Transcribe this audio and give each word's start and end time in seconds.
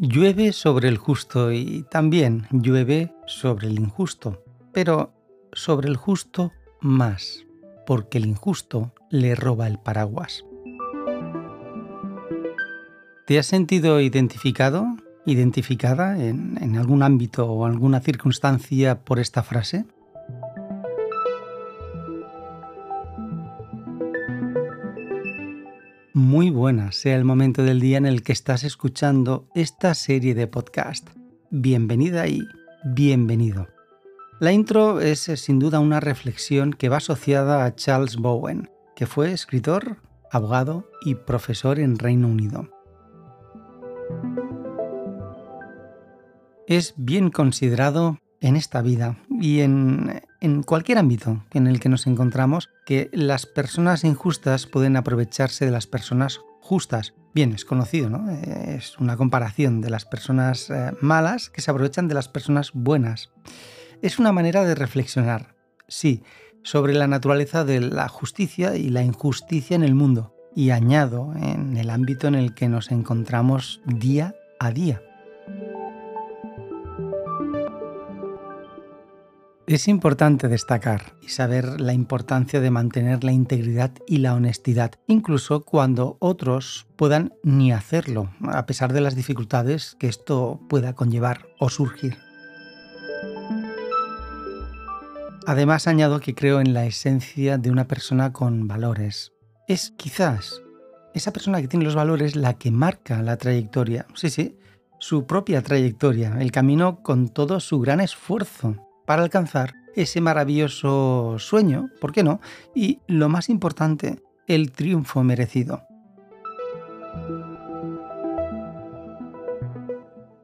Llueve 0.00 0.52
sobre 0.52 0.88
el 0.88 0.96
justo 0.96 1.52
y 1.52 1.84
también 1.90 2.46
llueve 2.50 3.12
sobre 3.26 3.66
el 3.66 3.78
injusto, 3.78 4.42
pero 4.72 5.12
sobre 5.52 5.88
el 5.88 5.96
justo 5.96 6.52
más, 6.80 7.44
porque 7.86 8.18
el 8.18 8.26
injusto 8.26 8.92
le 9.10 9.34
roba 9.34 9.66
el 9.66 9.78
paraguas. 9.78 10.44
¿Te 13.26 13.38
has 13.38 13.46
sentido 13.46 14.00
identificado, 14.00 14.86
identificada 15.26 16.18
en, 16.18 16.76
algún 16.78 17.02
ámbito 17.02 17.46
o 17.46 17.66
alguna 17.66 18.00
circunstancia 18.00 19.00
por 19.04 19.18
esta 19.18 19.42
frase? 19.42 19.84
Muy 26.18 26.50
buena 26.50 26.90
sea 26.90 27.14
el 27.14 27.24
momento 27.24 27.62
del 27.62 27.78
día 27.78 27.96
en 27.96 28.04
el 28.04 28.24
que 28.24 28.32
estás 28.32 28.64
escuchando 28.64 29.46
esta 29.54 29.94
serie 29.94 30.34
de 30.34 30.48
podcast. 30.48 31.08
Bienvenida 31.50 32.26
y 32.26 32.40
bienvenido. 32.84 33.68
La 34.40 34.50
intro 34.50 35.00
es 35.00 35.28
eh, 35.28 35.36
sin 35.36 35.60
duda 35.60 35.78
una 35.78 36.00
reflexión 36.00 36.72
que 36.72 36.88
va 36.88 36.96
asociada 36.96 37.64
a 37.64 37.76
Charles 37.76 38.16
Bowen, 38.16 38.68
que 38.96 39.06
fue 39.06 39.30
escritor, 39.30 39.98
abogado 40.32 40.90
y 41.02 41.14
profesor 41.14 41.78
en 41.78 41.96
Reino 41.96 42.26
Unido. 42.26 42.68
Es 46.66 46.94
bien 46.96 47.30
considerado 47.30 48.18
en 48.40 48.56
esta 48.56 48.82
vida 48.82 49.18
y 49.30 49.60
en, 49.60 50.22
cualquier 50.64 50.98
ámbito 50.98 51.44
en 51.52 51.66
el 51.66 51.80
que 51.80 51.88
nos 51.88 52.06
encontramos 52.06 52.70
que 52.86 53.10
las 53.12 53.46
personas 53.46 54.04
injustas 54.04 54.66
pueden 54.66 54.96
aprovecharse 54.96 55.64
de 55.64 55.70
las 55.70 55.86
personas 55.86 56.40
justas. 56.60 57.14
Bien, 57.34 57.52
es 57.52 57.64
conocido, 57.64 58.08
¿no? 58.10 58.30
Es 58.30 58.98
una 58.98 59.16
comparación 59.16 59.80
de 59.80 59.90
las 59.90 60.04
personas 60.04 60.70
eh, 60.70 60.92
malas 61.00 61.50
que 61.50 61.60
se 61.60 61.70
aprovechan 61.70 62.08
de 62.08 62.14
las 62.14 62.28
personas 62.28 62.72
buenas. 62.72 63.30
Es 64.02 64.18
una 64.18 64.32
manera 64.32 64.64
de 64.64 64.74
reflexionar, 64.74 65.54
sí, 65.88 66.22
sobre 66.62 66.94
la 66.94 67.06
naturaleza 67.06 67.64
de 67.64 67.80
la 67.80 68.08
justicia 68.08 68.76
y 68.76 68.90
la 68.90 69.02
injusticia 69.02 69.74
en 69.74 69.82
el 69.82 69.94
mundo. 69.94 70.34
Y 70.54 70.70
añado 70.70 71.32
en 71.36 71.76
el 71.76 71.90
ámbito 71.90 72.26
en 72.26 72.34
el 72.34 72.54
que 72.54 72.68
nos 72.68 72.90
encontramos 72.90 73.80
día 73.86 74.34
a 74.58 74.70
día. 74.70 75.02
Es 79.68 79.86
importante 79.86 80.48
destacar 80.48 81.12
y 81.20 81.28
saber 81.28 81.78
la 81.78 81.92
importancia 81.92 82.58
de 82.62 82.70
mantener 82.70 83.22
la 83.22 83.32
integridad 83.32 83.90
y 84.06 84.16
la 84.16 84.32
honestidad, 84.32 84.92
incluso 85.06 85.66
cuando 85.66 86.16
otros 86.20 86.86
puedan 86.96 87.34
ni 87.42 87.70
hacerlo, 87.70 88.30
a 88.44 88.64
pesar 88.64 88.94
de 88.94 89.02
las 89.02 89.14
dificultades 89.14 89.94
que 90.00 90.08
esto 90.08 90.58
pueda 90.70 90.94
conllevar 90.94 91.48
o 91.58 91.68
surgir. 91.68 92.16
Además 95.46 95.86
añado 95.86 96.20
que 96.20 96.34
creo 96.34 96.62
en 96.62 96.72
la 96.72 96.86
esencia 96.86 97.58
de 97.58 97.70
una 97.70 97.86
persona 97.86 98.32
con 98.32 98.68
valores. 98.68 99.32
Es 99.66 99.92
quizás 99.98 100.62
esa 101.12 101.34
persona 101.34 101.60
que 101.60 101.68
tiene 101.68 101.84
los 101.84 101.94
valores 101.94 102.36
la 102.36 102.54
que 102.54 102.70
marca 102.70 103.20
la 103.20 103.36
trayectoria, 103.36 104.06
sí, 104.14 104.30
sí, 104.30 104.56
su 104.98 105.26
propia 105.26 105.60
trayectoria, 105.60 106.38
el 106.40 106.52
camino 106.52 107.02
con 107.02 107.28
todo 107.28 107.60
su 107.60 107.80
gran 107.80 108.00
esfuerzo 108.00 108.87
para 109.08 109.22
alcanzar 109.22 109.74
ese 109.96 110.20
maravilloso 110.20 111.36
sueño, 111.38 111.88
¿por 111.98 112.12
qué 112.12 112.22
no? 112.22 112.42
Y 112.74 113.00
lo 113.06 113.30
más 113.30 113.48
importante, 113.48 114.20
el 114.46 114.70
triunfo 114.70 115.24
merecido. 115.24 115.82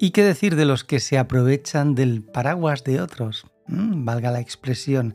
¿Y 0.00 0.10
qué 0.10 0.24
decir 0.24 0.56
de 0.56 0.64
los 0.64 0.82
que 0.82 0.98
se 0.98 1.18
aprovechan 1.18 1.94
del 1.94 2.24
paraguas 2.24 2.82
de 2.82 3.00
otros? 3.00 3.46
Mm, 3.68 4.04
valga 4.04 4.32
la 4.32 4.40
expresión, 4.40 5.14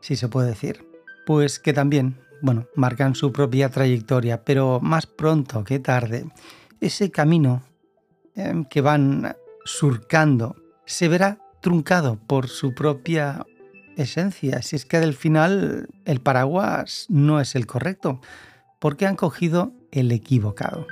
si 0.00 0.16
se 0.16 0.26
puede 0.26 0.48
decir. 0.48 0.84
Pues 1.24 1.60
que 1.60 1.72
también, 1.72 2.18
bueno, 2.40 2.66
marcan 2.74 3.14
su 3.14 3.30
propia 3.30 3.68
trayectoria, 3.68 4.42
pero 4.42 4.80
más 4.80 5.06
pronto 5.06 5.62
que 5.62 5.78
tarde, 5.78 6.26
ese 6.80 7.12
camino 7.12 7.62
em, 8.34 8.64
que 8.64 8.80
van 8.80 9.36
surcando 9.64 10.56
se 10.84 11.06
verá 11.06 11.38
truncado 11.62 12.18
por 12.26 12.48
su 12.48 12.74
propia 12.74 13.46
esencia. 13.96 14.60
Si 14.60 14.76
es 14.76 14.84
que 14.84 14.98
al 14.98 15.14
final 15.14 15.88
el 16.04 16.20
paraguas 16.20 17.06
no 17.08 17.40
es 17.40 17.54
el 17.54 17.66
correcto, 17.66 18.20
porque 18.78 19.06
han 19.06 19.16
cogido 19.16 19.72
el 19.90 20.12
equivocado. 20.12 20.86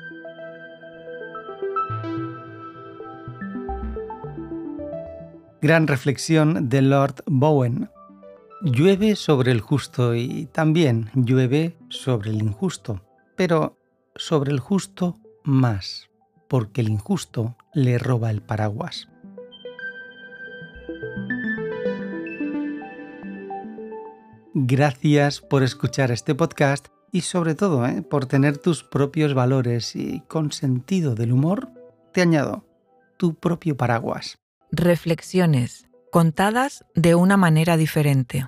Gran 5.61 5.87
reflexión 5.87 6.71
de 6.71 6.81
Lord 6.81 7.17
Bowen. 7.27 7.91
Llueve 8.63 9.17
sobre 9.17 9.53
el 9.53 9.61
justo 9.61 10.15
y 10.15 10.47
también 10.53 11.11
llueve 11.15 11.77
sobre 11.89 12.31
el 12.31 12.43
injusto, 12.43 13.03
pero 13.37 13.77
sobre 14.15 14.53
el 14.53 14.61
justo 14.61 15.19
más, 15.45 16.09
porque 16.49 16.81
el 16.83 16.91
injusto 16.91 17.57
le 17.75 17.99
roba 17.99 18.31
el 18.31 18.43
paraguas. 18.43 19.09
Gracias 24.55 25.41
por 25.41 25.63
escuchar 25.63 26.11
este 26.11 26.35
podcast 26.35 26.89
y 27.13 27.23
sobre 27.23 27.55
todo 27.55 27.87
¿eh? 27.87 28.03
por 28.03 28.27
tener 28.27 28.59
tus 28.59 28.85
propios 28.85 29.35
valores 29.35 29.97
y 29.97 30.21
con 30.29 30.53
sentido 30.53 31.15
del 31.15 31.33
humor, 31.33 31.71
te 32.13 32.23
añado 32.23 32.65
tu 33.17 33.35
propio 33.35 33.77
paraguas. 33.77 34.39
Reflexiones 34.71 35.89
contadas 36.11 36.85
de 36.95 37.15
una 37.15 37.37
manera 37.37 37.77
diferente. 37.77 38.47